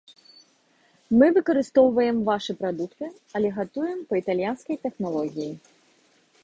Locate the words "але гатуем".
3.39-3.99